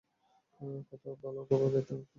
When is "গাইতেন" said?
1.49-1.73